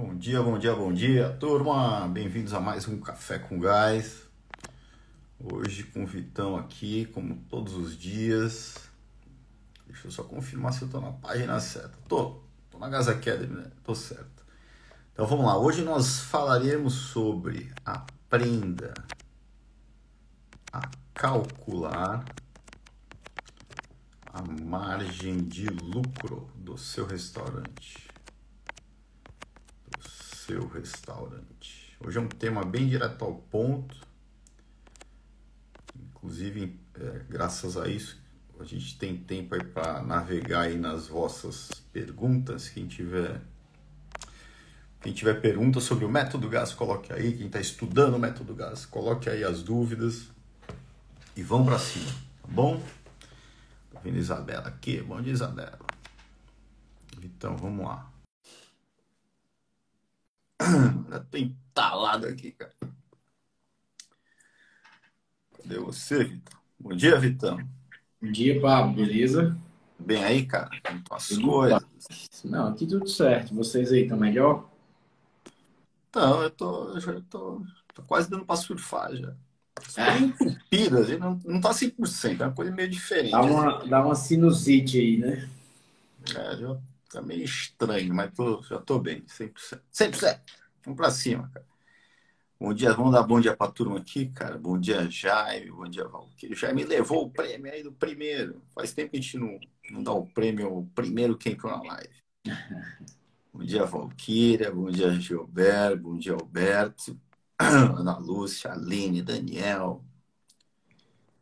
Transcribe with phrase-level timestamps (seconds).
[0.00, 2.06] Bom dia, bom dia, bom dia, turma!
[2.06, 4.28] Bem-vindos a mais um Café com Gás.
[5.40, 8.76] Hoje com o Vitão aqui, como todos os dias.
[9.88, 11.98] Deixa eu só confirmar se eu tô na página certa.
[12.06, 12.40] Tô,
[12.70, 13.72] tô na Gas Academy, né?
[13.82, 14.46] Tô certo.
[15.12, 18.94] Então vamos lá, hoje nós falaremos sobre aprenda
[20.72, 22.24] a calcular
[24.32, 28.07] a margem de lucro do seu restaurante
[30.48, 31.94] seu restaurante.
[32.00, 33.94] Hoje é um tema bem direto ao ponto.
[35.94, 38.18] Inclusive, é, graças a isso,
[38.58, 42.70] a gente tem tempo aí para navegar aí nas vossas perguntas.
[42.70, 43.42] Quem tiver
[45.02, 47.36] quem tiver perguntas sobre o método gás, coloque aí.
[47.36, 50.28] Quem está estudando o método gás, coloque aí as dúvidas
[51.36, 52.10] e vão para cima,
[52.42, 52.82] tá bom?
[53.90, 55.00] Tô vendo Isabela aqui.
[55.02, 55.78] Bom dia, Isabela.
[57.22, 58.17] Então, vamos lá.
[61.30, 62.74] Tô entalado aqui, cara.
[65.56, 66.60] Cadê você, Vitão?
[66.78, 67.58] Bom dia, Vitão.
[68.20, 68.94] Bom dia, Pablo.
[68.94, 69.56] Beleza?
[69.98, 70.70] Bem aí, cara?
[70.84, 71.82] Como estão as coisas?
[72.44, 73.54] Não, aqui tudo certo.
[73.54, 74.68] Vocês aí estão melhor?
[76.08, 77.62] Então, eu tô, eu já tô,
[77.94, 79.34] tô quase dando para surfar já.
[79.96, 80.18] É.
[80.18, 83.30] Entupidas, não, não tá 100%, é uma coisa meio diferente.
[83.30, 85.48] Dá uma, dá uma sinusite aí, né?
[86.34, 86.76] É, já
[87.10, 89.82] Tá meio estranho, mas tô, já tô bem, 100%.
[89.90, 90.42] 100%.
[90.84, 91.66] Vamos pra cima, cara.
[92.60, 94.58] Bom dia, vamos dar bom dia pra turma aqui, cara.
[94.58, 95.70] Bom dia, Jaime.
[95.70, 96.56] Bom dia, Valquírio.
[96.56, 98.60] Jaime levou o prêmio aí do primeiro.
[98.74, 101.82] Faz tempo que a gente não, não dá o prêmio ao primeiro quem entrou na
[101.82, 102.14] live.
[103.54, 104.72] Bom dia, Valquíria.
[104.72, 106.02] Bom dia, Gilberto.
[106.02, 107.18] Bom dia, Alberto.
[107.58, 110.04] Ana Lúcia, Aline, Daniel,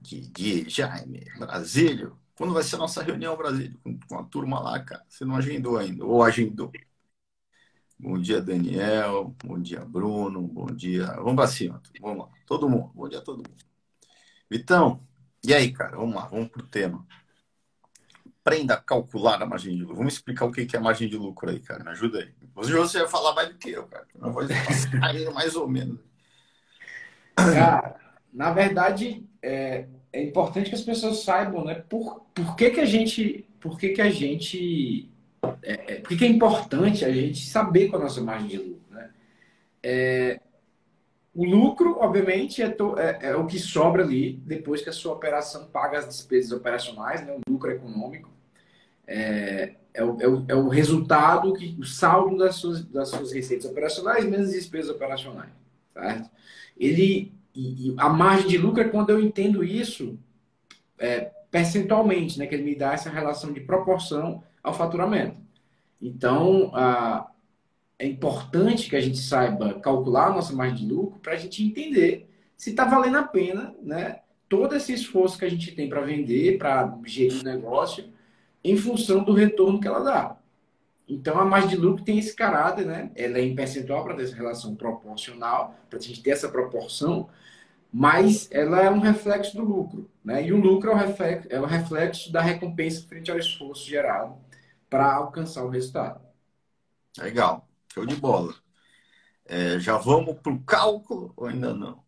[0.01, 2.19] Didi, Jaime, Brasílio.
[2.37, 3.75] Quando vai ser a nossa reunião, Brasília?
[4.09, 5.03] Com a turma lá, cara.
[5.09, 6.71] Você não agendou ainda, ou agendou.
[7.99, 9.35] Bom dia, Daniel.
[9.43, 10.43] Bom dia, Bruno.
[10.43, 11.07] Bom dia.
[11.15, 11.83] Vamos para cima.
[11.99, 12.33] Vamos lá.
[12.47, 12.93] Todo mundo.
[12.95, 13.65] Bom dia a todo mundo.
[14.51, 15.01] Vitão,
[15.43, 15.97] e aí, cara?
[15.97, 17.07] Vamos lá, vamos pro tema.
[18.41, 19.97] Aprenda a calcular a margem de lucro.
[19.97, 21.83] Vamos explicar o que é margem de lucro aí, cara.
[21.83, 22.35] Me ajuda aí.
[22.55, 24.07] Hoje você vai falar mais do que eu, cara.
[24.15, 25.99] Minha voz tá mais ou menos.
[27.35, 27.97] Cara,
[28.33, 31.75] na verdade, é, é importante que as pessoas saibam, né?
[31.75, 33.47] Por, por que, que a gente.
[33.61, 35.11] Por que, que a gente.
[35.63, 38.49] É, é, por que, que é importante a gente saber qual é a nossa margem
[38.49, 39.11] de lucro, né?
[39.83, 40.41] É,
[41.35, 45.13] o lucro, obviamente, é, to, é, é, o que sobra ali depois que a sua
[45.13, 47.37] operação paga as despesas operacionais, né?
[47.47, 48.31] O lucro econômico.
[49.07, 53.33] É, é, o, é, o, é o resultado, que, o saldo das suas, das suas
[53.33, 55.53] receitas operacionais menos despesas operacionais,
[55.93, 56.31] certo?
[56.77, 60.19] Ele, e, e, a margem de lucro é quando eu entendo isso
[60.99, 62.47] é, percentualmente, né?
[62.47, 65.41] Que ele me dá essa relação de proporção ao faturamento.
[66.01, 67.31] Então, a,
[67.99, 71.65] é importante que a gente saiba calcular a nossa margem de lucro para a gente
[71.65, 74.21] entender se está valendo a pena, né?
[74.49, 78.05] Todo esse esforço que a gente tem para vender, para gerir o negócio,
[78.63, 80.37] em função do retorno que ela dá.
[81.09, 83.11] Então, a margem de lucro tem esse caráter, né?
[83.15, 87.29] Ela é em percentual para ter essa relação proporcional, para a gente ter essa proporção,
[87.93, 90.11] mas ela é um reflexo do lucro.
[90.25, 90.47] Né?
[90.47, 94.37] E o lucro é o reflexo, é o reflexo da recompensa frente ao esforço gerado
[94.91, 96.21] para alcançar o resultado.
[97.19, 98.55] Legal, show de bola.
[99.45, 102.05] É, já vamos para o cálculo ou ainda não?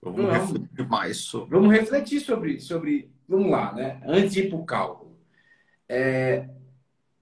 [0.00, 1.50] Vamos, vamos refletir mais sobre.
[1.50, 3.12] Vamos refletir sobre, sobre.
[3.28, 4.00] Vamos lá, né?
[4.06, 5.18] Antes de ir para o cálculo.
[5.88, 6.48] É,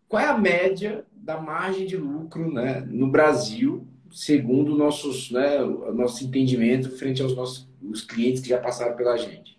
[0.09, 5.93] qual é a média da margem de lucro né, no Brasil, segundo nossos, né, o
[5.93, 9.59] nosso entendimento frente aos nossos os clientes que já passaram pela gente.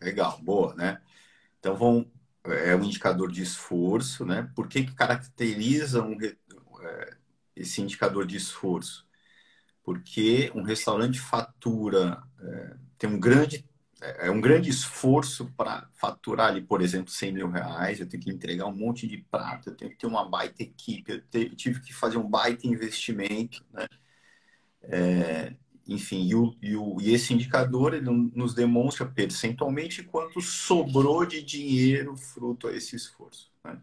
[0.00, 1.00] Legal, boa, né?
[1.60, 2.06] Então vão
[2.44, 4.50] é um indicador de esforço, né?
[4.54, 7.16] Por que, que caracteriza um, é,
[7.56, 9.06] esse indicador de esforço?
[9.82, 13.66] Porque um restaurante fatura é, tem um grande
[14.04, 18.00] é, é um grande esforço para faturar ali, por exemplo, 100 mil reais.
[18.00, 21.12] Eu tenho que entregar um monte de prato, eu tenho que ter uma baita equipe,
[21.12, 23.86] eu, te, eu tive que fazer um baita investimento, né?
[24.82, 25.54] É,
[25.86, 31.42] enfim, e, o, e, o, e, esse indicador ele nos demonstra percentualmente quanto sobrou de
[31.42, 33.50] dinheiro fruto a esse esforço.
[33.64, 33.78] Né?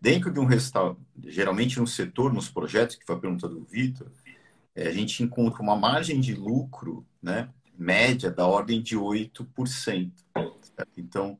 [0.00, 4.10] Dentro de um restaurante, geralmente no setor, nos projetos, que foi a pergunta do Vitor,
[4.74, 10.12] é, a gente encontra uma margem de lucro né, média da ordem de 8%.
[10.34, 11.00] Certo?
[11.00, 11.38] Então,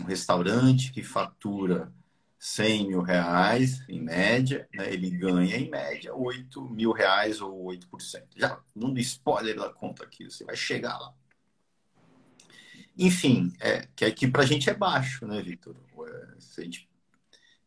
[0.00, 1.92] um restaurante que fatura
[2.38, 8.24] 100 mil reais, em média, né, ele ganha, em média, 8 mil reais ou 8%.
[8.36, 11.12] Já dando spoiler da conta aqui, você vai chegar lá.
[12.96, 15.76] Enfim, é, que aqui para a gente é baixo, né, Vitor?
[16.06, 16.88] É, se a gente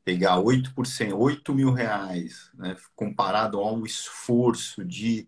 [0.03, 5.27] pegar 8%, 8 mil reais, né, comparado ao esforço de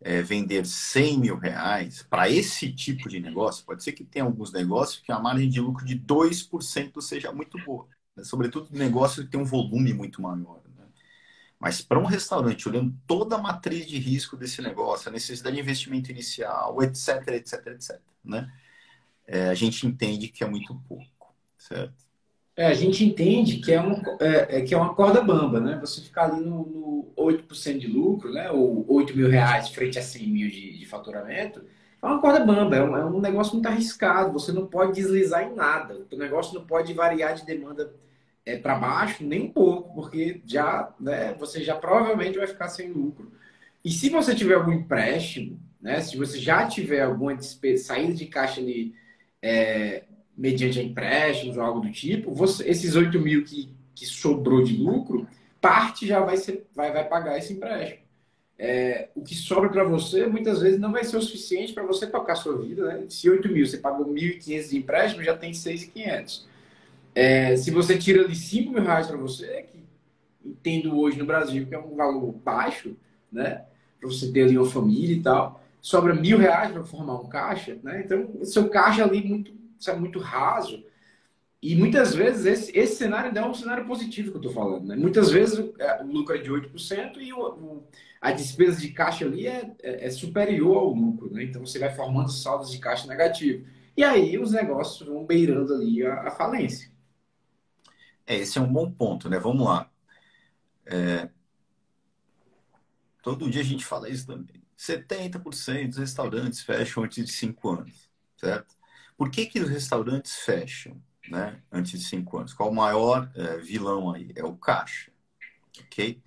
[0.00, 4.52] é, vender 100 mil reais, para esse tipo de negócio, pode ser que tenha alguns
[4.52, 7.86] negócios que a margem de lucro de 2% seja muito boa.
[8.14, 8.24] Né?
[8.24, 10.60] Sobretudo negócio que tem um volume muito maior.
[10.76, 10.84] Né?
[11.58, 15.62] Mas para um restaurante, olhando toda a matriz de risco desse negócio, a necessidade de
[15.62, 18.52] investimento inicial, etc, etc, etc, né?
[19.28, 22.05] É, a gente entende que é muito pouco, certo?
[22.56, 25.78] É, a gente entende que é, um, é, é, que é uma corda bamba, né?
[25.80, 28.50] Você ficar ali no, no 8% de lucro, né?
[28.50, 31.62] Ou 8 mil reais frente a 100 mil de, de faturamento,
[32.02, 34.32] é uma corda bamba, é um, é um, negócio muito arriscado.
[34.32, 36.06] Você não pode deslizar em nada.
[36.10, 37.92] O negócio não pode variar de demanda
[38.44, 42.90] é, para baixo nem um pouco, porque já, né, você já provavelmente vai ficar sem
[42.90, 43.32] lucro.
[43.84, 46.00] E se você tiver algum empréstimo, né?
[46.00, 48.94] Se você já tiver alguma despesa, saída de caixa ali
[49.42, 50.04] é,
[50.36, 55.26] mediante empréstimos ou algo do tipo, você, esses 8 mil que, que sobrou de lucro,
[55.60, 58.04] parte já vai, ser, vai, vai pagar esse empréstimo.
[58.58, 62.06] É, o que sobra para você muitas vezes não vai ser o suficiente para você
[62.06, 62.86] tocar a sua vida.
[62.86, 63.06] Né?
[63.08, 66.44] Se 8 mil você pagou 1.500 de empréstimo, já tem 6.500.
[67.14, 69.84] É, se você tira ali 5 mil reais para você, que
[70.44, 72.96] entendo hoje no Brasil que é um valor baixo,
[73.32, 73.64] né?
[73.98, 77.78] para você ter ali uma família e tal, sobra mil reais para formar um caixa,
[77.82, 78.02] né?
[78.04, 80.84] então seu caixa ali muito isso é muito raso.
[81.62, 84.86] E muitas vezes esse, esse cenário ainda é um cenário positivo que eu estou falando.
[84.86, 84.96] Né?
[84.96, 87.88] Muitas vezes o, é, o, lucro é de 8% e o, o,
[88.20, 91.32] a despesa de caixa ali é, é, é superior ao lucro.
[91.32, 91.44] Né?
[91.44, 93.66] Então você vai formando saldos de caixa negativo.
[93.96, 96.90] E aí os negócios vão beirando ali a, a falência.
[98.26, 99.38] É, esse é um bom ponto, né?
[99.38, 99.90] Vamos lá.
[100.84, 101.28] É...
[103.22, 104.62] Todo dia a gente fala isso também.
[104.78, 108.75] 70% dos restaurantes fecham antes de 5 anos, certo?
[109.16, 112.52] Por que, que os restaurantes fecham né, antes de cinco anos?
[112.52, 114.30] Qual o maior é, vilão aí?
[114.34, 115.10] É o caixa.
[115.78, 116.22] Ok?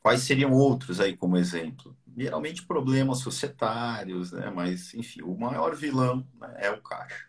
[0.00, 1.96] Quais seriam outros aí como exemplo?
[2.16, 4.50] Geralmente problemas societários, né?
[4.50, 7.26] mas enfim, o maior vilão né, é o caixa.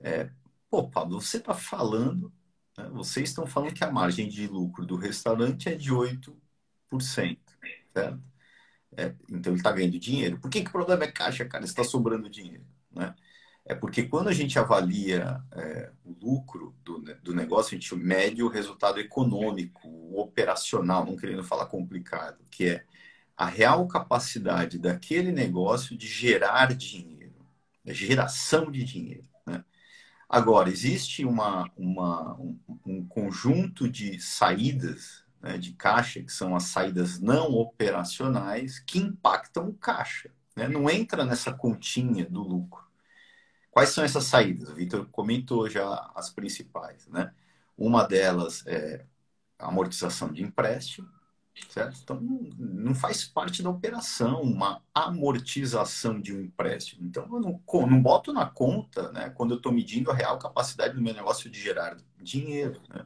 [0.00, 0.30] É,
[0.70, 2.32] pô, Pablo, você está falando,
[2.78, 6.36] né, vocês estão falando que a margem de lucro do restaurante é de 8%,
[7.92, 8.22] certo?
[8.96, 10.38] É, então ele está ganhando dinheiro.
[10.40, 11.64] Por que, que o problema é caixa, cara?
[11.64, 12.64] Está sobrando dinheiro?
[13.66, 18.42] É porque quando a gente avalia é, o lucro do, do negócio, a gente mede
[18.42, 22.84] o resultado econômico, operacional, não querendo falar complicado, que é
[23.36, 27.46] a real capacidade daquele negócio de gerar dinheiro,
[27.86, 29.26] a geração de dinheiro.
[29.46, 29.64] Né?
[30.28, 36.64] Agora, existe uma, uma, um, um conjunto de saídas né, de caixa, que são as
[36.64, 40.30] saídas não operacionais, que impactam o caixa.
[40.54, 40.68] Né?
[40.68, 42.83] Não entra nessa continha do lucro.
[43.74, 44.68] Quais são essas saídas?
[44.68, 47.34] O Vitor comentou já as principais, né?
[47.76, 49.04] Uma delas é
[49.58, 51.08] amortização de empréstimo,
[51.70, 51.98] certo?
[52.00, 52.20] Então,
[52.56, 57.04] não faz parte da operação uma amortização de um empréstimo.
[57.04, 60.94] Então, eu não, não boto na conta, né, quando eu estou medindo a real capacidade
[60.94, 63.04] do meu negócio de gerar dinheiro, né?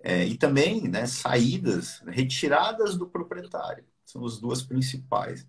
[0.00, 3.84] É, e também né, saídas, retiradas do proprietário.
[4.04, 5.46] São as duas principais.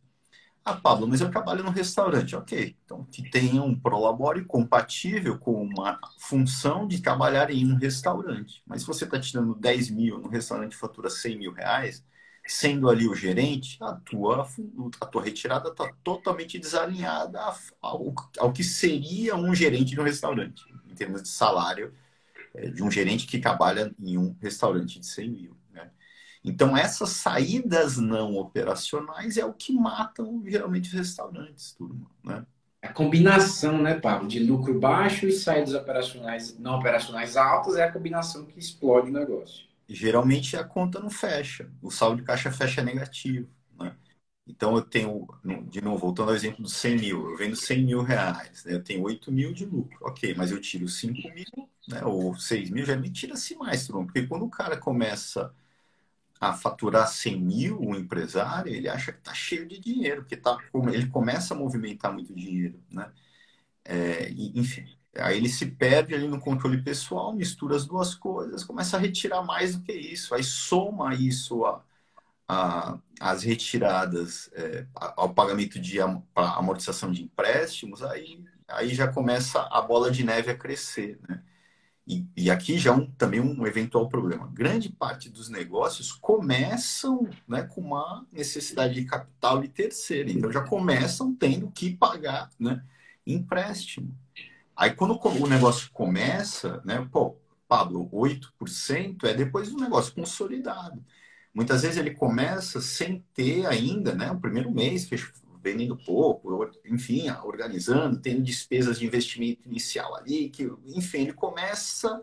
[0.65, 2.35] Ah, Pablo, mas eu trabalho no restaurante.
[2.35, 8.63] Ok, então que tenha um prolabore compatível com uma função de trabalhar em um restaurante.
[8.65, 12.03] Mas se você está tirando 10 mil no restaurante fatura 100 mil reais,
[12.47, 14.47] sendo ali o gerente, a tua,
[15.01, 17.39] a tua retirada está totalmente desalinhada
[17.81, 21.93] ao, ao que seria um gerente de um restaurante, em termos de salário
[22.55, 25.57] é, de um gerente que trabalha em um restaurante de 100 mil.
[26.43, 32.09] Então, essas saídas não operacionais é o que matam geralmente os restaurantes, turma.
[32.23, 32.45] Né?
[32.83, 37.91] A combinação, né, Pablo, de lucro baixo e saídas operacionais não operacionais altas é a
[37.91, 39.65] combinação que explode o negócio.
[39.87, 43.49] geralmente a conta não fecha, o saldo de caixa fecha negativo.
[43.79, 43.95] Né?
[44.47, 45.27] Então eu tenho,
[45.69, 48.73] de novo, voltando ao exemplo dos 100 mil, eu vendo 100 mil reais, né?
[48.75, 52.03] eu tenho 8 mil de lucro, ok, mas eu tiro 5 mil, né?
[52.05, 55.53] ou 6 mil, já me tira-se mais, turma, porque quando o cara começa
[56.49, 60.57] a faturar 100 mil, um empresário, ele acha que está cheio de dinheiro, porque tá,
[60.93, 63.11] ele começa a movimentar muito dinheiro, né?
[63.85, 64.85] É, enfim,
[65.17, 69.43] aí ele se perde ali no controle pessoal, mistura as duas coisas, começa a retirar
[69.43, 71.83] mais do que isso, aí soma isso a,
[72.47, 75.99] a as retiradas é, ao pagamento de
[76.35, 81.43] amortização de empréstimos, aí, aí já começa a bola de neve a crescer, né?
[82.05, 84.49] E, e aqui já um, também um eventual problema.
[84.53, 90.29] Grande parte dos negócios começam né, com uma necessidade de capital de terceiro.
[90.29, 92.83] Então já começam tendo que pagar né,
[93.25, 94.13] empréstimo.
[94.75, 101.03] Aí quando o negócio começa, né, pô, Pablo, 8% é depois do negócio consolidado.
[101.53, 104.31] Muitas vezes ele começa sem ter ainda, né?
[104.31, 105.05] O primeiro mês,
[105.63, 112.21] vendendo pouco, enfim, organizando, tendo despesas de investimento inicial ali, que, enfim, ele começa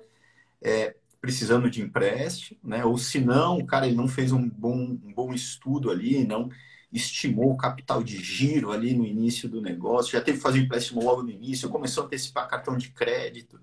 [0.61, 2.85] é, precisando de empréstimo, né?
[2.85, 6.51] Ou se não, o cara ele não fez um bom, um bom estudo ali, não
[6.93, 11.03] estimou o capital de giro ali no início do negócio, já teve que fazer empréstimo
[11.03, 13.61] logo no início, começou a antecipar cartão de crédito,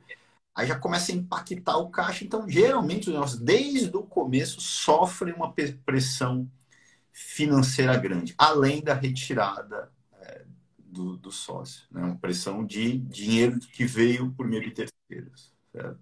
[0.55, 2.23] aí já começa a impactar o caixa.
[2.23, 5.53] Então, geralmente, os negócios, desde o começo, sofrem uma
[5.85, 6.49] pressão
[7.17, 10.43] financeira grande, além da retirada é,
[10.77, 11.83] do, do, sócio.
[11.91, 11.99] Né?
[11.99, 15.51] Uma pressão de dinheiro que veio por meio de terceiros.
[15.71, 15.97] Certo?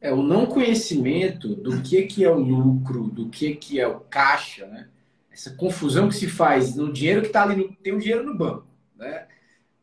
[0.00, 3.98] É, o não conhecimento do que, que é o lucro, do que, que é o
[3.98, 4.88] caixa, né?
[5.28, 8.38] essa confusão que se faz no dinheiro que está ali, no, tem um dinheiro no
[8.38, 8.68] banco.
[8.96, 9.26] Né?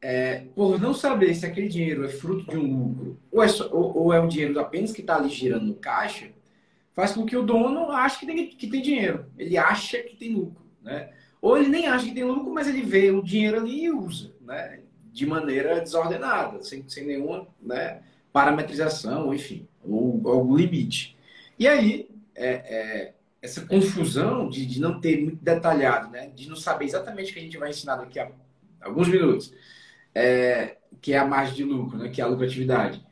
[0.02, 3.68] É, por não saber se aquele dinheiro é fruto de um lucro ou é, só,
[3.74, 6.30] ou, ou é um dinheiro apenas que está ali girando no caixa,
[6.96, 9.26] faz com que o dono ache que tem, que tem dinheiro.
[9.38, 10.66] Ele acha que tem lucro.
[10.82, 11.12] Né?
[11.42, 14.32] Ou ele nem acha que tem lucro, mas ele vê o dinheiro ali e usa.
[14.42, 14.80] Né?
[15.12, 21.18] De maneira desordenada, sem, sem nenhuma né, parametrização, enfim, ou algum limite.
[21.60, 26.32] E aí, é, é, essa confusão de, de não ter muito detalhado, né?
[26.34, 28.30] de não saber exatamente o que a gente vai ensinar daqui a
[28.82, 29.54] alguns minutos,
[30.14, 32.10] é, que é a margem de lucro, né?
[32.10, 33.04] que é a lucratividade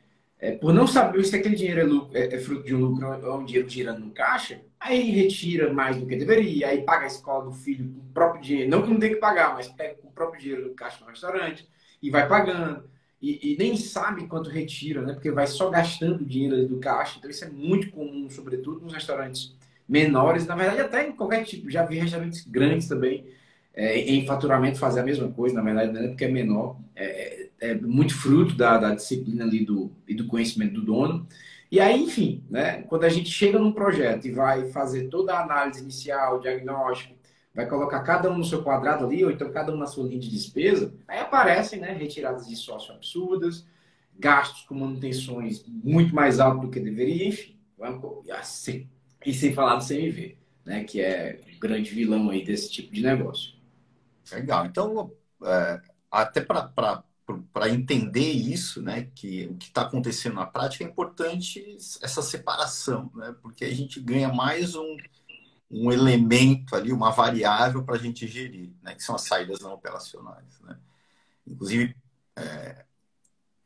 [0.44, 3.08] é, por não saber se aquele dinheiro é, lucro, é, é, fruto de um lucro
[3.08, 7.04] ou é um dinheiro girando no caixa, aí retira mais do que deveria, aí paga
[7.04, 9.68] a escola do filho com o próprio dinheiro, não que não tem que pagar, mas
[9.68, 11.66] pega com o próprio dinheiro do caixa no restaurante
[12.02, 12.84] e vai pagando.
[13.22, 15.14] E, e, nem sabe quanto retira, né?
[15.14, 17.16] Porque vai só gastando dinheiro do caixa.
[17.16, 19.56] Então isso é muito comum, sobretudo nos restaurantes
[19.88, 21.70] menores, na verdade até em qualquer tipo.
[21.70, 23.26] Já vi restaurantes grandes também
[23.72, 26.08] é, em faturamento fazer a mesma coisa, na verdade, né?
[26.08, 26.76] porque é menor.
[26.94, 31.26] É, é muito fruto da, da disciplina ali do, e do conhecimento do dono.
[31.70, 35.42] E aí, enfim, né, quando a gente chega num projeto e vai fazer toda a
[35.42, 37.14] análise inicial, diagnóstico,
[37.54, 40.20] vai colocar cada um no seu quadrado ali, ou então cada um na sua linha
[40.20, 43.66] de despesa, aí aparecem né, retiradas de sócio absurdas,
[44.18, 47.56] gastos com manutenções muito mais altos do que deveria, enfim.
[48.38, 48.88] Assim,
[49.24, 53.02] e sem falar do CMV, né, que é o grande vilão aí desse tipo de
[53.02, 53.54] negócio.
[54.32, 54.66] Legal.
[54.66, 55.12] Então,
[55.44, 55.80] é,
[56.10, 57.02] até para
[57.52, 63.10] para entender isso, né, que o que está acontecendo na prática é importante essa separação,
[63.14, 64.96] né, porque a gente ganha mais um,
[65.70, 69.72] um elemento ali, uma variável para a gente gerir, né, que são as saídas não
[69.72, 70.78] operacionais, né.
[71.46, 71.96] Inclusive,
[72.36, 72.84] é,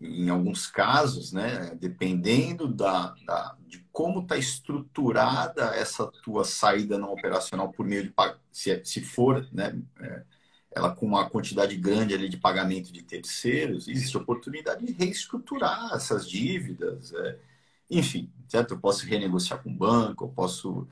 [0.01, 7.13] em alguns casos, né, dependendo da, da de como está estruturada essa tua saída não
[7.13, 8.15] operacional por meio de
[8.53, 10.23] se, se for, né, é,
[10.79, 16.29] ela com uma quantidade grande ali de pagamento de terceiros, existe oportunidade de reestruturar essas
[16.29, 17.13] dívidas.
[17.15, 17.39] É,
[17.91, 18.75] enfim, certo?
[18.75, 20.89] Eu posso renegociar com o banco, eu posso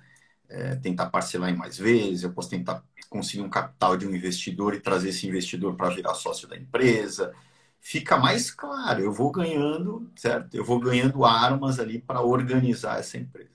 [0.49, 4.75] é, tentar parcelar em mais vezes, eu posso tentar conseguir um capital de um investidor
[4.75, 7.33] e trazer esse investidor para virar sócio da empresa.
[7.81, 10.55] Fica mais claro, eu vou ganhando, certo?
[10.57, 13.51] Eu vou ganhando armas ali para organizar essa empresa.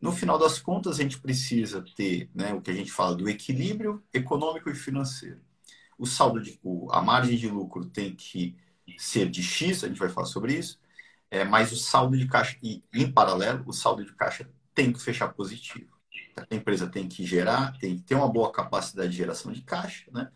[0.00, 3.28] No final das contas, a gente precisa ter né, o que a gente fala do
[3.28, 5.40] equilíbrio econômico e financeiro
[5.98, 6.58] o saldo de
[6.90, 8.56] a margem de lucro tem que
[8.96, 10.78] ser de X, a gente vai falar sobre isso,
[11.30, 15.00] é, mas o saldo de caixa, e em paralelo, o saldo de caixa tem que
[15.00, 15.98] fechar positivo.
[16.50, 20.10] A empresa tem que gerar, tem que ter uma boa capacidade de geração de caixa,
[20.12, 20.30] né?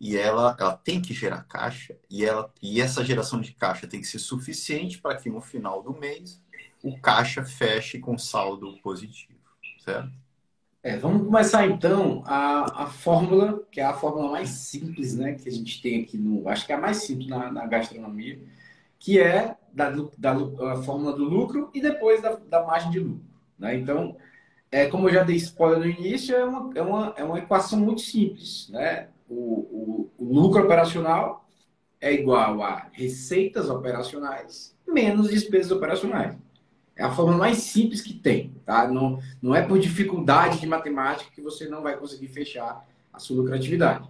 [0.00, 4.00] E ela, ela tem que gerar caixa, e, ela, e essa geração de caixa tem
[4.00, 6.42] que ser suficiente para que no final do mês
[6.82, 9.38] o caixa feche com saldo positivo,
[9.78, 10.21] certo?
[10.82, 15.48] É, vamos começar então a, a fórmula, que é a fórmula mais simples, né, que
[15.48, 18.40] a gente tem aqui no, acho que é a mais simples na, na gastronomia,
[18.98, 20.32] que é da, da
[20.72, 23.24] a fórmula do lucro e depois da, da margem de lucro.
[23.56, 23.76] Né?
[23.76, 24.16] Então,
[24.72, 27.78] é, como eu já dei spoiler no início, é uma, é uma, é uma equação
[27.78, 28.68] muito simples.
[28.70, 29.08] Né?
[29.28, 31.48] O, o, o lucro operacional
[32.00, 36.36] é igual a receitas operacionais menos despesas operacionais.
[36.94, 38.86] É a forma mais simples que tem, tá?
[38.86, 43.38] Não, não é por dificuldade de matemática que você não vai conseguir fechar a sua
[43.38, 44.08] lucratividade.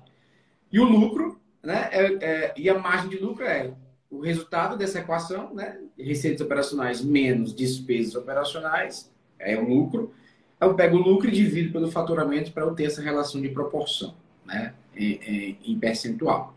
[0.70, 1.88] E o lucro, né?
[1.92, 3.72] É, é, e a margem de lucro é
[4.10, 5.78] o resultado dessa equação, né?
[5.98, 10.12] Receitas operacionais menos despesas operacionais é o lucro.
[10.60, 14.14] Eu pego o lucro e divido pelo faturamento para eu ter essa relação de proporção,
[14.44, 14.74] né?
[14.94, 16.54] Em, em, em percentual.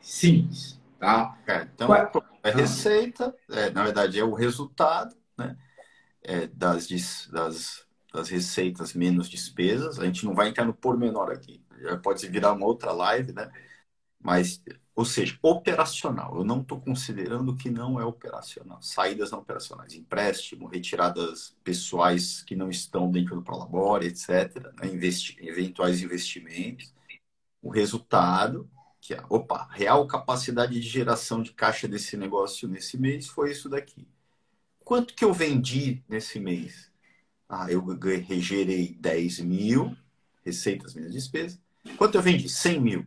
[0.00, 1.38] Simples, tá?
[1.46, 2.10] É, então, é,
[2.42, 5.56] é receita, é, na verdade, é o resultado né?
[6.22, 6.86] É, das,
[7.30, 9.98] das, das receitas menos despesas.
[9.98, 11.64] A gente não vai entrar no pormenor aqui.
[11.80, 13.50] Já pode virar uma outra live, né?
[14.22, 14.62] Mas,
[14.94, 16.36] ou seja, operacional.
[16.36, 18.82] Eu não estou considerando que não é operacional.
[18.82, 24.72] Saídas não operacionais, empréstimo, retiradas pessoais que não estão dentro do Prolabore, etc.
[24.78, 24.88] Né?
[24.88, 26.92] Investi eventuais investimentos.
[27.62, 28.70] O resultado,
[29.00, 33.68] que é, opa, real capacidade de geração de caixa desse negócio nesse mês foi isso
[33.68, 34.06] daqui.
[34.90, 36.90] Quanto que eu vendi nesse mês?
[37.48, 37.80] Ah, eu
[38.40, 39.96] gerei 10 mil,
[40.44, 41.60] receitas minhas despesas.
[41.96, 42.48] Quanto eu vendi?
[42.48, 43.06] 100 mil.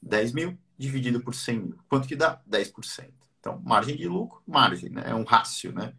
[0.00, 1.78] 10 mil dividido por 100 mil.
[1.88, 2.40] Quanto que dá?
[2.48, 3.10] 10%.
[3.40, 5.02] Então, margem de lucro, margem, né?
[5.06, 5.92] É um rácio, né?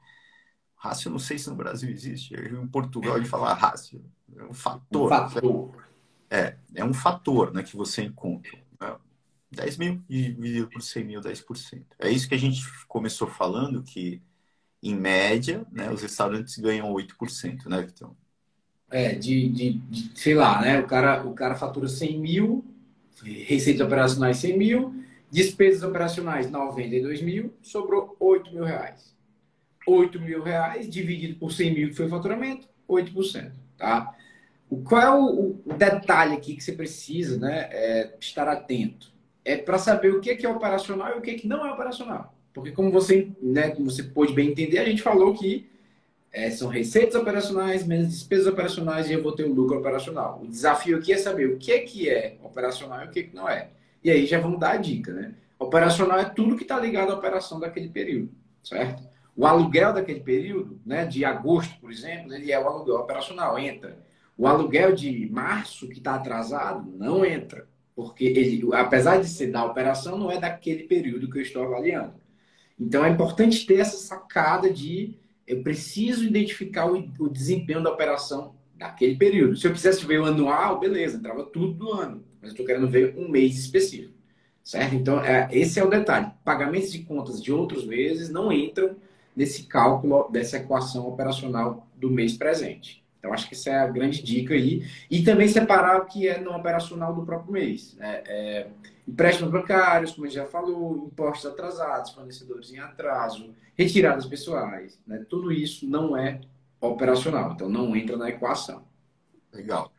[0.77, 2.33] Rácio, não sei se no Brasil existe.
[2.33, 4.01] Em Portugal, ele fala rácio.
[4.33, 5.07] É um fator.
[5.07, 5.87] Um fator.
[6.29, 8.57] É, é um fator né, que você encontra.
[8.79, 8.95] Né?
[9.51, 11.83] 10 mil dividido por 100 mil, 10%.
[11.99, 14.23] É isso que a gente começou falando, que
[14.85, 18.15] em média, né, os restaurantes ganham 8%, né, Vitão?
[18.91, 20.79] É, de, de, de, sei lá, né?
[20.79, 22.63] O cara, o cara fatura 100 mil,
[23.23, 29.15] receitas operacionais 100 mil, despesas operacionais 92 mil, sobrou 8 mil reais.
[29.87, 34.15] 8 mil reais dividido por 100 mil que foi o faturamento, 8%, tá?
[34.83, 39.11] Qual é o, o detalhe aqui que você precisa né, é estar atento?
[39.43, 41.65] É para saber o que é, que é operacional e o que, é que não
[41.65, 42.34] é operacional.
[42.55, 45.69] Porque como você, né, como você pôde bem entender, a gente falou que
[46.31, 50.39] é, são receitas operacionais menos despesas operacionais e eu vou ter o lucro operacional.
[50.41, 53.23] O desafio aqui é saber o que é que é operacional e o que, é
[53.23, 53.71] que não é.
[54.01, 55.33] E aí já vamos dar a dica, né?
[55.59, 58.29] Operacional é tudo que está ligado à operação daquele período,
[58.63, 59.03] certo?
[59.35, 63.99] O aluguel daquele período, né, de agosto, por exemplo, ele é o aluguel operacional, entra.
[64.37, 67.67] O aluguel de março, que está atrasado, não entra.
[67.93, 72.13] Porque ele, apesar de ser da operação, não é daquele período que eu estou avaliando.
[72.79, 75.17] Então é importante ter essa sacada de
[75.47, 79.55] eu preciso identificar o, o desempenho da operação daquele período.
[79.55, 82.23] Se eu quisesse ver o anual, beleza, entrava tudo do ano.
[82.41, 84.13] Mas eu estou querendo ver um mês específico.
[84.63, 84.95] Certo?
[84.95, 86.31] Então, é, esse é o detalhe.
[86.43, 88.95] Pagamentos de contas de outros meses não entram
[89.35, 93.03] nesse cálculo dessa equação operacional do mês presente.
[93.19, 94.83] Então, acho que essa é a grande dica aí.
[95.09, 97.95] E também separar o que é não operacional do próprio mês.
[97.95, 98.23] Né?
[98.25, 98.67] É,
[99.07, 105.25] empréstimos bancários, como a gente já falou, impostos atrasados, fornecedores em atraso, retiradas pessoais, né?
[105.29, 106.41] Tudo isso não é
[106.81, 108.83] operacional, então não entra na equação.
[109.53, 109.91] Legal.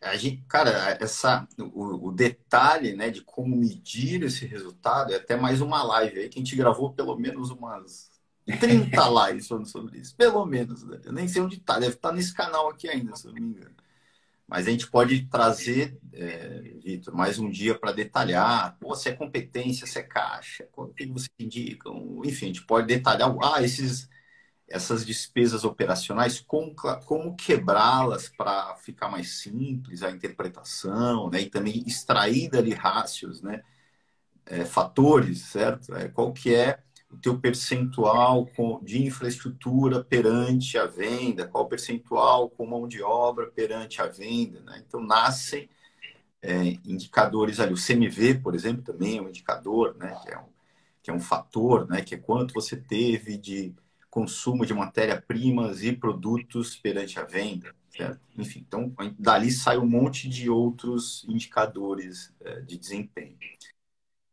[0.00, 5.36] A gente, cara, essa, o, o, detalhe né, de como medir esse resultado é até
[5.36, 8.08] mais uma live aí que a gente gravou pelo menos umas
[8.46, 10.14] 30 lives falando sobre isso.
[10.14, 11.00] Pelo menos, né?
[11.04, 13.40] Eu nem sei onde está, deve estar tá nesse canal aqui ainda, se eu não
[13.40, 13.74] me engano.
[14.48, 19.12] Mas a gente pode trazer, é, Vitor, mais um dia para detalhar pô, se é
[19.12, 21.90] competência, se é caixa, o que você indica.
[22.24, 24.08] Enfim, a gente pode detalhar ah, esses,
[24.66, 31.42] essas despesas operacionais, como, como quebrá-las para ficar mais simples a interpretação, né?
[31.42, 33.62] e também extrair dali rácios, né?
[34.46, 35.94] É, fatores, certo?
[35.94, 36.78] É, qual que é
[37.10, 38.48] o teu percentual
[38.82, 44.60] de infraestrutura perante a venda, qual o percentual com mão de obra perante a venda.
[44.60, 44.82] Né?
[44.86, 45.68] Então, nascem
[46.42, 47.72] é, indicadores ali.
[47.72, 50.18] O CMV, por exemplo, também é um indicador, né?
[50.22, 50.48] que, é um,
[51.02, 52.02] que é um fator, né?
[52.02, 53.74] que é quanto você teve de
[54.10, 57.74] consumo de matéria-primas e produtos perante a venda.
[57.90, 58.20] Certo?
[58.36, 63.36] Enfim, então, dali sai um monte de outros indicadores é, de desempenho.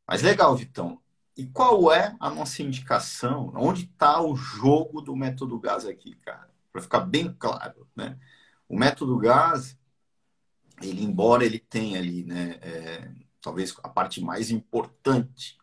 [0.08, 1.02] Mas legal, Vitão.
[1.38, 3.52] E qual é a nossa indicação?
[3.56, 6.50] Onde está o jogo do método gás aqui, cara?
[6.72, 8.18] Para ficar bem claro, né?
[8.70, 9.78] O método gás,
[10.82, 15.58] ele, embora ele tenha ali, né, é, talvez a parte mais importante,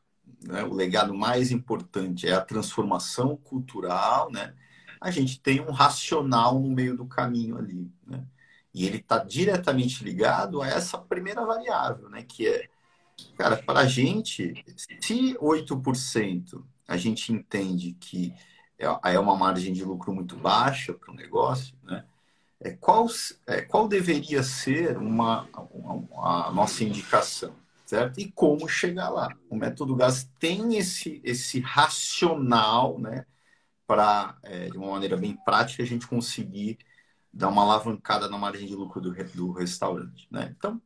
[0.45, 4.55] né, o legado mais importante é a transformação cultural, né?
[5.01, 8.25] A gente tem um racional no meio do caminho ali, né?
[8.75, 12.23] E ele está diretamente ligado a essa primeira variável, né?
[12.23, 12.69] Que é
[13.37, 14.55] Cara, para a gente,
[15.01, 18.35] se 8% a gente entende que
[18.79, 22.05] é, é uma margem de lucro muito baixa para o negócio, né?
[22.61, 23.09] É, qual,
[23.47, 28.21] é, qual deveria ser uma, uma, a nossa indicação, certo?
[28.21, 29.29] E como chegar lá?
[29.51, 33.27] O método GAS tem esse, esse racional, né?
[33.85, 36.79] Para, é, de uma maneira bem prática, a gente conseguir
[37.33, 40.55] dar uma alavancada na margem de lucro do, do restaurante, né?
[40.57, 40.81] Então,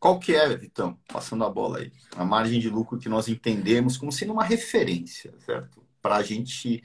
[0.00, 3.98] qual que é, Vitão, passando a bola aí, a margem de lucro que nós entendemos
[3.98, 5.84] como sendo uma referência, certo?
[6.00, 6.82] Para a gente,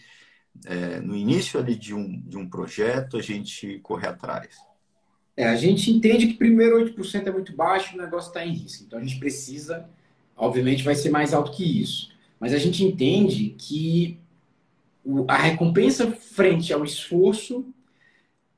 [0.66, 4.58] é, no início ali de um, de um projeto, a gente correr atrás.
[5.38, 8.84] É, a gente entende que primeiro 8% é muito baixo, o negócio está em risco.
[8.84, 9.90] Então a gente precisa,
[10.36, 12.12] obviamente vai ser mais alto que isso.
[12.38, 14.20] Mas a gente entende que
[15.28, 17.66] a recompensa frente ao esforço,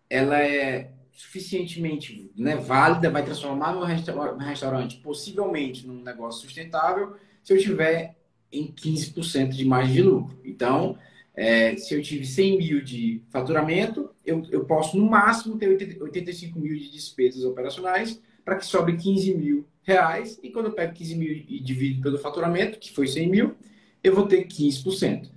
[0.10, 7.58] ela é suficientemente né, válida, vai transformar meu restaurante possivelmente num negócio sustentável se eu
[7.58, 8.16] tiver
[8.52, 10.40] em 15% de margem de lucro.
[10.46, 10.96] Então,
[11.36, 15.68] é, se eu tive 100 mil de faturamento, eu, eu posso no máximo ter
[16.00, 20.40] 85 mil de despesas operacionais para que sobre 15 mil reais.
[20.44, 23.56] E quando eu pego 15 mil e divido pelo faturamento, que foi 100 mil,
[24.04, 25.32] eu vou ter 15%.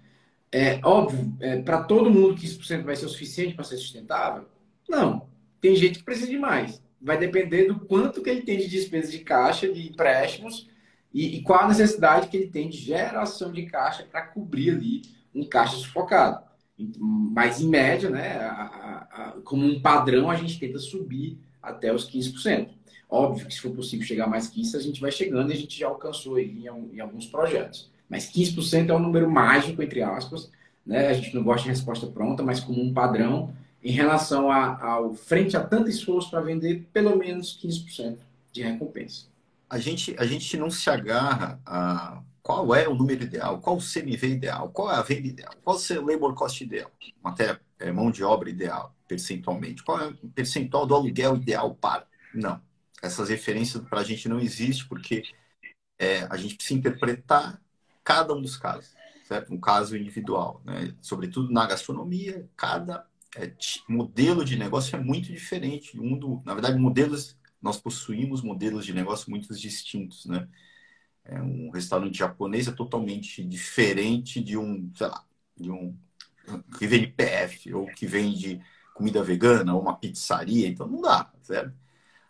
[0.53, 4.45] É óbvio, é, para todo mundo 15% vai ser o suficiente para ser sustentável?
[4.87, 5.20] Não.
[5.61, 6.83] Tem gente que precisa de mais.
[7.01, 10.69] Vai depender do quanto que ele tem de despesa de caixa, de empréstimos
[11.13, 15.03] e, e qual a necessidade que ele tem de geração de caixa para cobrir ali
[15.35, 16.43] um caixa sufocado.
[16.99, 21.93] Mas, em média, né, a, a, a, como um padrão, a gente tenta subir até
[21.93, 22.69] os 15%.
[23.09, 25.57] Óbvio que se for possível chegar mais que isso, a gente vai chegando e a
[25.57, 27.91] gente já alcançou em, em alguns projetos.
[28.09, 30.51] Mas 15% é um número mágico, entre aspas.
[30.87, 31.09] Né?
[31.09, 35.15] A gente não gosta de resposta pronta, mas como um padrão em relação a, ao
[35.15, 38.19] frente a tanto esforço para vender, pelo menos 15%
[38.53, 39.27] de recompensa.
[39.69, 43.81] A gente, a gente não se agarra a qual é o número ideal, qual o
[43.81, 46.91] CMV ideal, qual é a venda ideal, qual é o labor cost ideal,
[47.23, 52.07] matéria, é, mão de obra ideal, percentualmente, qual é o percentual do aluguel ideal para.
[52.35, 52.61] Não.
[53.03, 55.23] Essas referências para a gente não existe porque
[55.99, 57.61] é, a gente precisa interpretar
[58.03, 58.95] cada um dos casos,
[59.27, 59.53] certo?
[59.55, 60.95] Um caso individual, né?
[61.01, 63.53] Sobretudo na gastronomia, cada é,
[63.89, 65.99] modelo de negócio é muito diferente.
[65.99, 70.49] Um do, na verdade, modelos nós possuímos modelos de negócio muito distintos, né?
[71.25, 75.25] É um restaurante japonês é totalmente diferente de um, sei lá,
[75.57, 75.95] de um
[76.79, 78.61] que vende PF ou que vende
[78.95, 81.75] comida vegana ou uma pizzaria, então não dá, certo?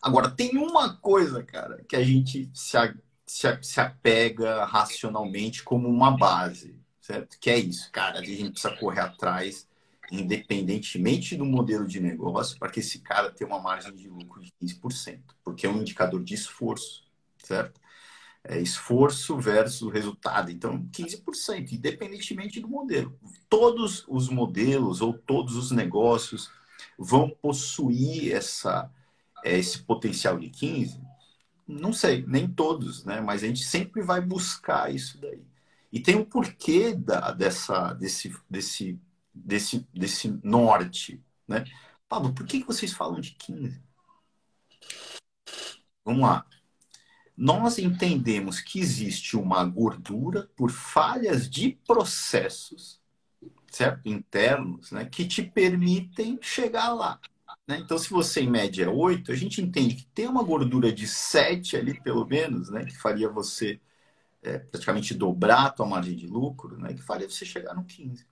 [0.02, 2.76] Agora, tem uma coisa, cara, que a gente se,
[3.26, 7.38] se, se apega racionalmente como uma base, certo?
[7.40, 9.68] Que é isso, cara, a gente precisa correr atrás,
[10.11, 14.53] independentemente do modelo de negócio, para que esse cara tenha uma margem de lucro de
[14.62, 17.05] 15%, porque é um indicador de esforço,
[17.38, 17.81] certo?
[18.42, 20.51] É esforço versus resultado.
[20.51, 23.18] Então, 15%, independentemente do modelo.
[23.49, 26.51] Todos os modelos ou todos os negócios
[26.99, 28.90] vão possuir essa,
[29.44, 31.01] é, esse potencial de 15%?
[31.68, 33.20] Não sei, nem todos, né?
[33.20, 35.44] Mas a gente sempre vai buscar isso daí.
[35.92, 38.99] E tem um porquê da, dessa, desse, desse,
[39.44, 41.64] desse, desse norte, né?
[42.09, 43.83] Pablo, por que vocês falam de 15?
[46.05, 46.46] Vamos lá
[47.40, 53.00] nós entendemos que existe uma gordura por falhas de processos,
[53.70, 54.07] certo?
[54.07, 55.07] Internos, né?
[55.07, 57.18] Que te permitem chegar lá.
[57.66, 57.79] Né?
[57.79, 61.09] Então, se você em média é 8, a gente entende que tem uma gordura de
[61.09, 62.85] 7 ali, pelo menos, né?
[62.85, 63.81] Que faria você
[64.42, 66.92] é, praticamente dobrar a tua margem de lucro, né?
[66.92, 68.26] Que faria você chegar no 15.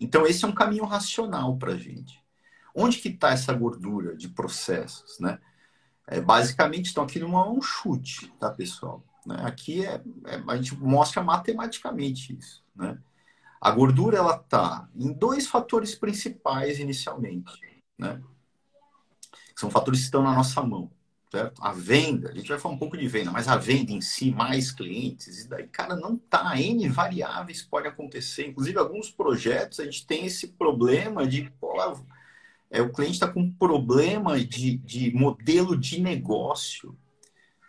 [0.00, 2.22] Então, esse é um caminho racional para a gente.
[2.74, 5.38] Onde que está essa gordura de processos, né?
[6.06, 9.02] É, basicamente, então aqui não é um chute, tá, pessoal?
[9.26, 9.36] Né?
[9.44, 12.96] Aqui é, é, a gente mostra matematicamente isso, né?
[13.60, 18.22] A gordura, ela tá em dois fatores principais inicialmente, né?
[19.56, 20.90] São fatores que estão na nossa mão,
[21.30, 21.62] certo?
[21.62, 24.30] A venda, a gente vai falar um pouco de venda, mas a venda em si,
[24.30, 26.58] mais clientes, e daí, cara, não tá.
[26.58, 28.48] N variáveis podem acontecer.
[28.48, 31.74] Inclusive, alguns projetos a gente tem esse problema de, pô,
[32.70, 36.96] é, o cliente está com um problema de, de modelo de negócio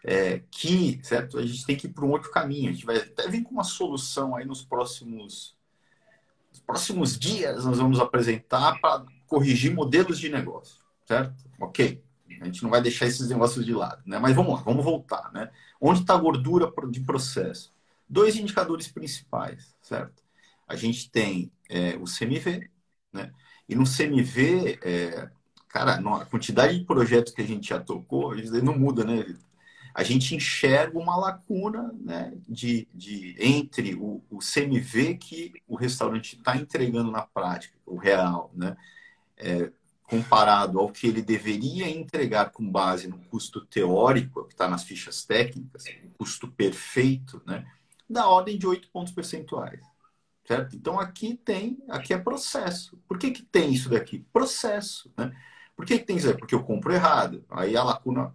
[0.03, 1.37] é, que, certo?
[1.37, 2.69] A gente tem que ir para um outro caminho.
[2.69, 5.55] A gente vai até vir com uma solução aí nos próximos,
[6.49, 7.65] nos próximos dias.
[7.65, 11.35] Nós vamos apresentar para corrigir modelos de negócio, certo?
[11.59, 12.06] Ok.
[12.41, 14.19] A gente não vai deixar esses negócios de lado, né?
[14.19, 15.49] Mas vamos lá, vamos voltar, né?
[15.79, 17.73] Onde está a gordura de processo?
[18.09, 20.23] Dois indicadores principais, certo?
[20.67, 22.69] A gente tem é, o CMV,
[23.11, 23.31] né?
[23.67, 25.29] E no CMV, é,
[25.67, 29.25] cara, a quantidade de projetos que a gente já tocou, isso não muda, né?
[29.93, 36.35] A gente enxerga uma lacuna né, de, de, entre o, o CMV que o restaurante
[36.35, 38.77] está entregando na prática, o real, né?
[39.35, 39.71] É,
[40.07, 45.25] comparado ao que ele deveria entregar com base no custo teórico, que está nas fichas
[45.25, 47.67] técnicas, o custo perfeito, né?
[48.09, 49.81] da ordem de 8 pontos percentuais.
[50.45, 50.77] Certo?
[50.77, 52.97] Então aqui tem, aqui é processo.
[53.05, 54.25] Por que, que tem isso daqui?
[54.31, 55.11] Processo.
[55.17, 55.35] Né?
[55.75, 56.37] Por que, que tem isso aí?
[56.37, 57.43] Porque eu compro errado.
[57.49, 58.33] Aí a lacuna.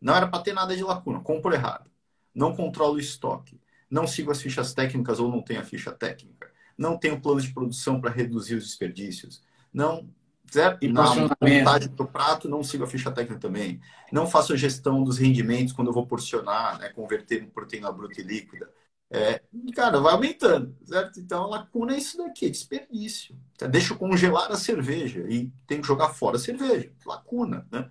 [0.00, 1.90] Não era para ter nada de lacuna, compro errado.
[2.34, 3.60] Não controlo o estoque.
[3.90, 6.50] Não sigo as fichas técnicas ou não tenho a ficha técnica.
[6.78, 9.42] Não tenho plano de produção para reduzir os desperdícios.
[9.70, 10.08] Não.
[10.50, 10.84] Certo?
[10.84, 13.80] E na montagem do prato, não sigo a ficha técnica também.
[14.10, 18.20] Não faço a gestão dos rendimentos quando eu vou porcionar, né, converter em proteína bruta
[18.20, 18.68] e líquida
[19.12, 19.42] é,
[19.74, 21.18] cara, vai aumentando, certo?
[21.18, 23.36] Então a lacuna é isso daqui, é desperdício.
[23.68, 27.88] Deixa eu congelar a cerveja e tem que jogar fora a cerveja, lacuna, né?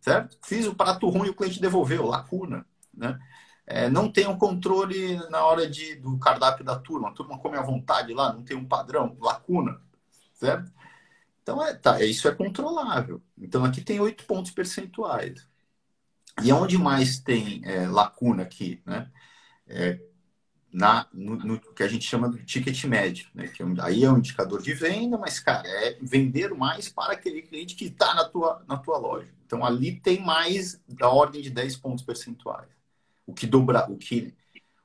[0.00, 0.38] Certo?
[0.42, 3.18] Fiz o prato ruim e o cliente devolveu, lacuna, né?
[3.66, 7.58] É, não tem um controle na hora de, do cardápio da turma, a turma come
[7.58, 9.78] à vontade lá, não tem um padrão, lacuna,
[10.32, 10.72] certo?
[11.48, 13.22] Então, é, tá, isso é controlável.
[13.38, 15.48] Então, aqui tem oito pontos percentuais.
[16.44, 19.10] E onde mais tem é, lacuna aqui, né?
[19.66, 19.98] É,
[20.70, 23.48] na, no, no, que a gente chama de ticket médio, né?
[23.48, 27.40] Que é aí é um indicador de venda, mas, cara, é vender mais para aquele
[27.40, 29.32] cliente que está na tua, na tua loja.
[29.46, 32.68] Então, ali tem mais da ordem de 10 pontos percentuais.
[33.26, 34.34] O que dobra, o que,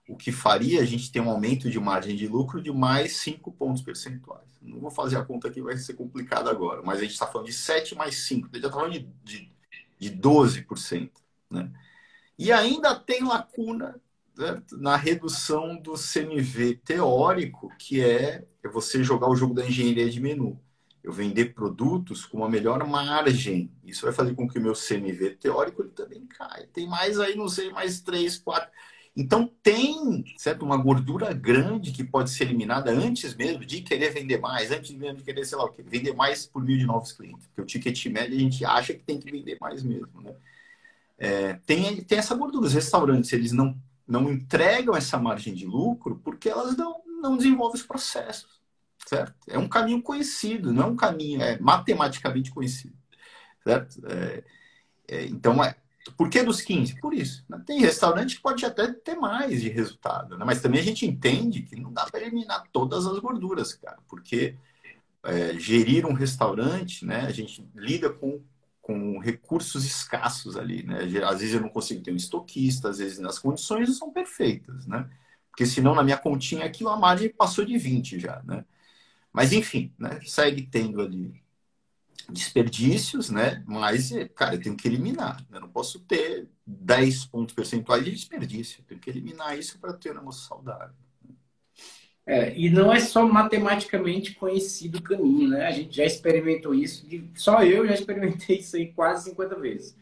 [0.08, 3.52] o que faria a gente ter um aumento de margem de lucro de mais 5
[3.54, 4.48] pontos percentuais.
[4.62, 7.48] Não vou fazer a conta aqui, vai ser complicado agora, mas a gente está falando
[7.48, 9.52] de 7 mais 5, a gente está falando de, de,
[10.00, 11.10] de 12%.
[11.50, 11.72] Né?
[12.38, 14.02] E ainda tem lacuna
[14.72, 20.20] na redução do CMV teórico, que é, é você jogar o jogo da engenharia de
[20.20, 20.60] menu.
[21.04, 23.70] Eu vender produtos com uma melhor margem.
[23.84, 26.68] Isso vai fazer com que o meu CMV teórico ele também caia.
[26.72, 28.72] Tem mais aí, não sei, mais 3, 4.
[29.16, 34.40] Então tem certo, uma gordura grande que pode ser eliminada antes mesmo de querer vender
[34.40, 37.12] mais, antes mesmo de querer, sei lá o quê, vender mais por mil de novos
[37.12, 37.46] clientes.
[37.48, 40.22] Porque o ticket médio a gente acha que tem que vender mais mesmo.
[40.22, 40.34] Né?
[41.18, 42.66] É, tem, tem essa gordura.
[42.66, 47.80] Os restaurantes, eles não não entregam essa margem de lucro porque elas não, não desenvolvem
[47.80, 48.62] os processos,
[49.08, 49.34] certo?
[49.48, 52.96] É um caminho conhecido, não é um caminho é matematicamente conhecido,
[53.64, 54.02] certo?
[54.06, 54.44] É,
[55.08, 55.76] é, então, é,
[56.18, 57.00] por que dos 15?
[57.00, 57.46] Por isso.
[57.50, 57.62] Né?
[57.66, 60.46] Tem restaurante que pode até ter mais de resultado, né?
[60.46, 64.56] mas também a gente entende que não dá para eliminar todas as gorduras, cara, porque
[65.24, 68.42] é, gerir um restaurante, né, a gente lida com
[68.84, 71.06] com recursos escassos ali, né?
[71.24, 74.86] Às vezes eu não consigo ter um estoquista, às vezes as condições não são perfeitas,
[74.86, 75.10] né?
[75.50, 78.66] Porque senão na minha continha aqui a margem passou de 20 já, né?
[79.32, 80.20] Mas enfim, né?
[80.26, 81.43] Segue tendo ali
[82.30, 83.64] desperdícios, né?
[83.66, 85.44] Mas, cara, eu tenho que eliminar.
[85.52, 88.82] Eu não posso ter 10 pontos percentuais de desperdício.
[88.82, 90.96] Eu tenho que eliminar isso para ter um negócio saudável.
[92.26, 95.68] É, e não é só matematicamente conhecido o caminho, né?
[95.68, 97.06] A gente já experimentou isso,
[97.36, 99.98] só eu já experimentei isso aí quase 50 vezes.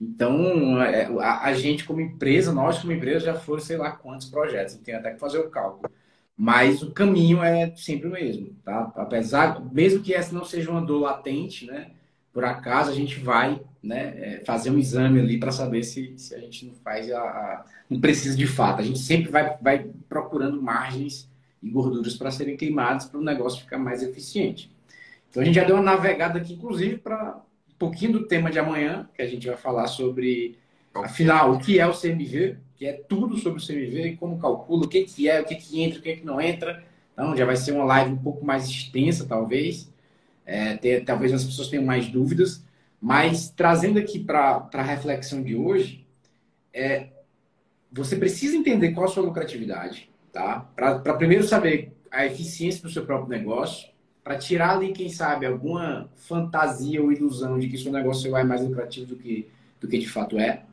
[0.00, 4.28] Então, é, a, a, gente como empresa, nós como empresa já foram sei lá quantos
[4.28, 5.90] projetos, tem até que fazer o cálculo.
[6.36, 8.92] Mas o caminho é sempre o mesmo, tá?
[8.96, 11.92] Apesar, mesmo que essa não seja uma dor latente, né?
[12.30, 16.34] Por acaso a gente vai né, é, fazer um exame ali para saber se, se
[16.34, 18.80] a gente não faz a, a, não precisa de fato.
[18.80, 21.30] A gente sempre vai, vai procurando margens
[21.62, 24.70] e gorduras para serem queimadas para o negócio ficar mais eficiente.
[25.30, 28.58] Então a gente já deu uma navegada aqui, inclusive, para um pouquinho do tema de
[28.58, 30.58] amanhã, que a gente vai falar sobre,
[30.94, 34.88] afinal, o que é o CMV, que é tudo sobre o CMV, como calcula, o
[34.88, 36.84] que, que é, o que, que entra, o que, que não entra.
[37.12, 39.90] Então já vai ser uma live um pouco mais extensa, talvez.
[40.44, 42.64] É, ter, talvez as pessoas tenham mais dúvidas.
[43.00, 46.06] Mas trazendo aqui para a reflexão de hoje,
[46.72, 47.08] é,
[47.90, 50.60] você precisa entender qual a sua lucratividade, tá?
[50.74, 53.88] Para primeiro saber a eficiência do seu próprio negócio,
[54.22, 58.60] para tirar ali, quem sabe, alguma fantasia ou ilusão de que seu negócio vai mais
[58.60, 59.48] lucrativo do que,
[59.80, 60.64] do que de fato é.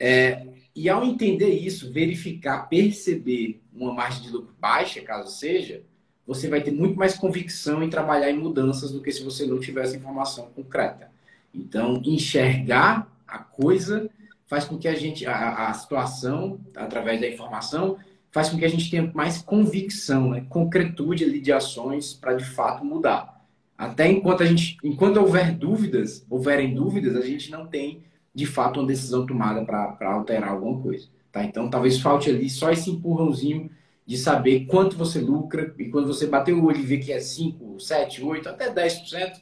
[0.00, 0.46] é.
[0.74, 5.82] E ao entender isso, verificar, perceber uma margem de lucro baixa, caso seja,
[6.26, 9.60] você vai ter muito mais convicção em trabalhar em mudanças do que se você não
[9.60, 11.10] tivesse informação concreta.
[11.54, 14.08] Então, enxergar a coisa
[14.46, 17.98] faz com que a gente, a, a situação, através da informação,
[18.30, 20.46] faz com que a gente tenha mais convicção, né?
[20.48, 23.42] concretude ali de ações para de fato mudar.
[23.76, 28.02] Até enquanto a gente, enquanto houver dúvidas, houverem dúvidas, a gente não tem
[28.34, 31.08] de fato uma decisão tomada para alterar alguma coisa.
[31.30, 31.44] Tá?
[31.44, 33.70] Então talvez falte ali só esse empurrãozinho
[34.06, 37.20] de saber quanto você lucra e quando você bater o olho e ver que é
[37.20, 39.40] 5, 7, 8, até 10%,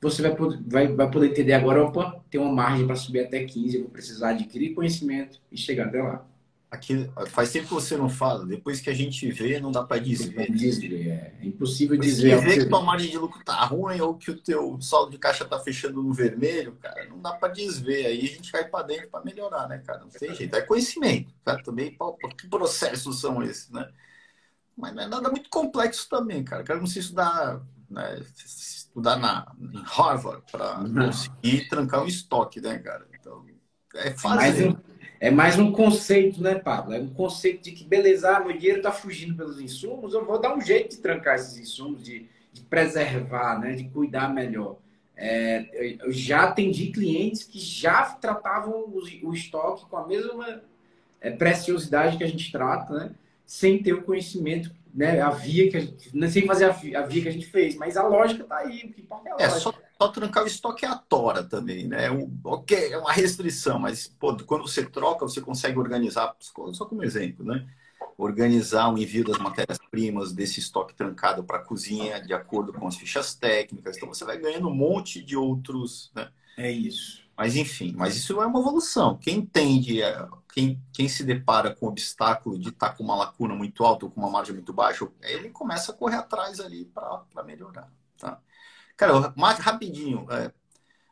[0.00, 3.44] você vai poder, vai, vai poder entender agora, opa, tem uma margem para subir até
[3.44, 6.26] 15, eu vou precisar adquirir conhecimento e chegar até lá.
[6.72, 8.46] Aqui, faz tempo que você não fala.
[8.46, 10.40] Depois que a gente vê, não dá para dizer.
[10.40, 11.36] É, dizer, é.
[11.38, 12.38] é impossível dizer.
[12.38, 15.18] Se vê que tua margem de lucro tá ruim ou que o teu saldo de
[15.18, 18.06] caixa tá fechando no vermelho, cara, não dá para desver.
[18.06, 20.00] Aí a gente vai para dentro para melhorar, né, cara?
[20.00, 20.56] Não tem jeito.
[20.56, 21.62] É conhecimento, cara.
[21.62, 23.86] Também, pô, que processos são esses, né?
[24.74, 26.64] Mas não é nada muito complexo também, cara.
[26.64, 32.78] Cara, não se estudar, né, estudar na, em Harvard para conseguir trancar um estoque, né,
[32.78, 33.06] cara?
[33.12, 33.44] Então,
[33.94, 34.74] é fazer.
[35.22, 36.94] É mais um conceito, né, Pablo?
[36.94, 40.40] É um conceito de que, beleza, ah, meu dinheiro está fugindo pelos insumos, eu vou
[40.40, 44.78] dar um jeito de trancar esses insumos, de, de preservar, né, de cuidar melhor.
[45.16, 50.60] É, eu já atendi clientes que já tratavam o, o estoque com a mesma
[51.20, 53.10] é, preciosidade que a gente trata, né?
[53.46, 55.20] sem ter o conhecimento, né?
[55.20, 57.46] A via que a gente, não sem fazer a via, a via que a gente
[57.46, 59.72] fez, mas a lógica tá aí, o que importa é a É, só,
[60.02, 62.10] só trancar o estoque é a tora também, né?
[62.10, 67.04] O, ok, é uma restrição, mas pô, quando você troca, você consegue organizar, só como
[67.04, 67.66] exemplo, né?
[68.18, 72.96] Organizar o envio das matérias-primas desse estoque trancado para a cozinha de acordo com as
[72.96, 73.96] fichas técnicas.
[73.96, 76.30] Então você vai ganhando um monte de outros, né?
[76.56, 77.22] É isso.
[77.36, 79.16] Mas enfim, mas isso é uma evolução.
[79.16, 83.54] Quem entende, é, quem, quem se depara com o obstáculo de estar com uma lacuna
[83.54, 87.42] muito alta ou com uma margem muito baixa, ele começa a correr atrás ali para
[87.44, 87.90] melhorar.
[88.18, 88.38] Tá?
[89.02, 90.52] Cara, mais rapidinho, é,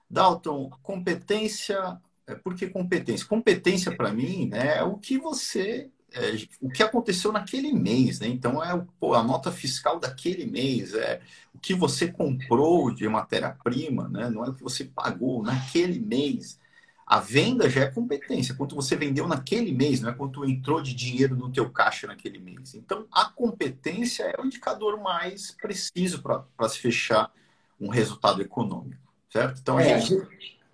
[0.08, 2.00] Dalton, competência.
[2.24, 3.26] É, por que competência?
[3.26, 8.28] Competência para mim né, é o que você é, o que aconteceu naquele mês, né?
[8.28, 11.20] Então é pô, a nota fiscal daquele mês, é
[11.52, 14.30] o que você comprou de matéria-prima, né?
[14.30, 16.60] Não é o que você pagou naquele mês.
[17.04, 20.94] A venda já é competência, quanto você vendeu naquele mês, não é quanto entrou de
[20.94, 22.74] dinheiro no teu caixa naquele mês.
[22.76, 27.32] Então a competência é o indicador mais preciso para se fechar
[27.80, 29.60] um resultado econômico, certo?
[29.60, 30.22] Então a é, gente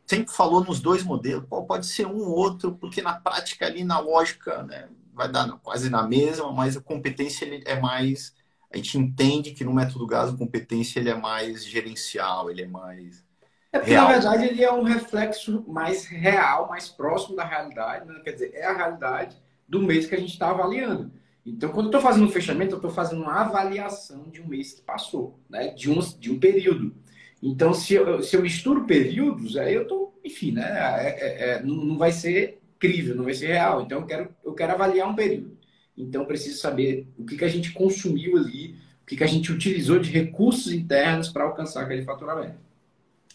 [0.07, 3.85] sempre falou nos dois modelos, pô, pode ser um ou outro, porque na prática ali
[3.85, 4.89] na lógica, né?
[5.17, 8.35] vai dar quase na mesma, mas a competência ele é mais.
[8.71, 12.67] A gente entende que no método GAS a competência ele é mais gerencial, ele é
[12.69, 13.25] mais.
[13.73, 14.07] É porque, real.
[14.07, 18.07] na verdade, ele é um reflexo mais real, mais próximo da realidade.
[18.07, 18.21] Né?
[18.23, 21.11] Quer dizer, é a realidade do mês que a gente está avaliando.
[21.47, 24.73] Então, quando eu estou fazendo um fechamento, eu estou fazendo uma avaliação de um mês
[24.73, 25.69] que passou, né?
[25.69, 26.93] de, um, de um período.
[27.41, 30.65] Então, se eu, se eu misturo períodos, aí eu estou, enfim, né?
[30.65, 33.83] É, é, é, não, não vai ser crível, não vai ser real.
[33.83, 35.57] Então eu quero, eu quero avaliar um período.
[35.97, 39.29] Então eu preciso saber o que, que a gente consumiu ali, o que, que a
[39.29, 42.59] gente utilizou de recursos internos para alcançar aquele faturamento.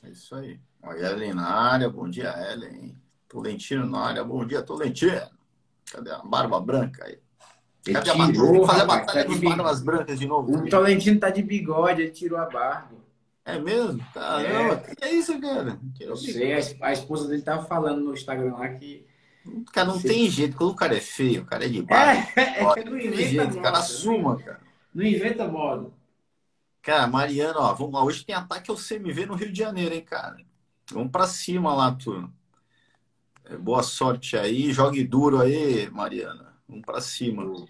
[0.04, 0.60] É isso aí.
[0.84, 2.96] Olha, Ellen na área, bom dia, Ellen.
[3.30, 5.30] Tolentino na área, bom dia, Tolentino.
[5.92, 7.18] Cadê a barba branca aí?
[7.84, 10.56] Cadê ele a tirou, fazer a batalha tá barbas brancas de novo.
[10.56, 13.02] O Tolentino tá de bigode, ele tirou a barba.
[13.44, 14.00] É mesmo?
[14.14, 14.96] Caramba, é.
[14.96, 15.80] que é isso, cara?
[15.96, 19.06] Tirou eu sei, a, a esposa dele tava falando no Instagram lá que
[19.74, 20.56] Cara, não tem jeito.
[20.56, 22.32] Quando o cara é feio, o cara é de baixo.
[22.38, 23.60] É, é, não inventa jeito, moda.
[23.60, 24.62] O cara assuma, cara.
[24.94, 25.92] Não inventa moda.
[26.82, 28.04] Cara, Mariana, ó, vamos lá.
[28.04, 30.38] Hoje tem ataque ao CMV no Rio de Janeiro, hein, cara?
[30.92, 32.32] Vamos pra cima lá, turma.
[33.46, 34.72] É, boa sorte aí.
[34.72, 36.51] Jogue duro aí, Mariana.
[36.72, 37.68] Vamos pra cima.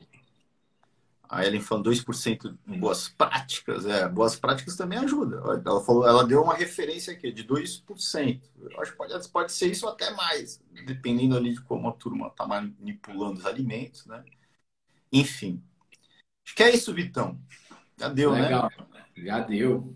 [1.27, 3.85] A Ellen falou 2% em boas práticas.
[3.85, 5.37] É, boas práticas também ajuda.
[5.65, 8.41] Ela falou, ela deu uma referência aqui de 2%.
[8.59, 12.27] Eu acho que pode, pode ser isso até mais, dependendo ali de como a turma
[12.27, 14.23] está manipulando os alimentos, né?
[15.11, 15.63] Enfim.
[16.45, 17.39] Acho que é isso, Vitão.
[17.97, 18.43] Já deu, né?
[18.43, 18.71] Legal.
[18.93, 19.05] né?
[19.17, 19.95] Já deu.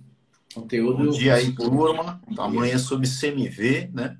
[0.53, 1.05] Conteúdo.
[1.05, 2.21] Bom dia aí, turma.
[2.39, 4.17] Amanhã é sobre CMV, né?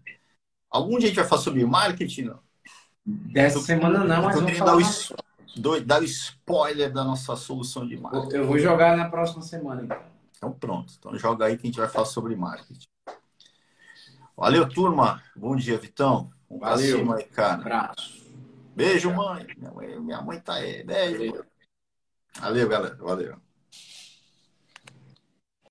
[0.70, 2.24] Algum dia a gente vai falar sobre marketing?
[2.24, 2.45] Não?
[3.06, 4.78] Dessa semana não, mas vamos falar.
[4.78, 8.36] Dar do, dar o spoiler da nossa solução de marketing.
[8.36, 10.02] Eu vou jogar na próxima semana, então.
[10.38, 10.94] Então pronto.
[10.98, 12.88] Então joga aí que a gente vai falar sobre marketing.
[14.36, 15.24] Valeu, turma.
[15.36, 16.30] Bom dia, Vitão.
[16.50, 16.98] Um Valeu.
[16.98, 17.58] Cima cara.
[17.58, 18.26] Um abraço.
[18.76, 19.48] Beijo, mãe.
[19.58, 20.84] Minha mãe, minha mãe tá aí.
[20.84, 21.46] Beijo.
[22.40, 22.96] Valeu, galera.
[22.96, 23.45] Valeu.